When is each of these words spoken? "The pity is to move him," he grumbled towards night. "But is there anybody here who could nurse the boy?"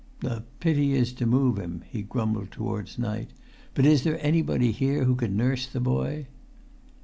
"The 0.21 0.45
pity 0.59 0.93
is 0.95 1.13
to 1.13 1.27
move 1.27 1.59
him," 1.59 1.83
he 1.87 2.01
grumbled 2.01 2.49
towards 2.49 2.97
night. 2.97 3.29
"But 3.75 3.85
is 3.85 4.01
there 4.03 4.17
anybody 4.19 4.71
here 4.71 5.03
who 5.03 5.13
could 5.13 5.31
nurse 5.35 5.67
the 5.67 5.79
boy?" 5.79 6.25